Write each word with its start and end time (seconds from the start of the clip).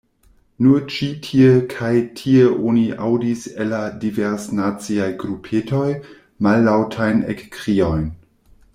Nur 0.65 0.77
ĉi 0.93 1.09
tie 1.27 1.49
kaj 1.73 1.91
tie 2.21 2.47
oni 2.69 2.85
aŭdis 3.09 3.45
el 3.65 3.69
la 3.75 3.83
diversnaciaj 4.05 5.11
grupetoj 5.25 5.87
mallaŭtajn 6.49 7.25
ekkriojn: 7.37 8.07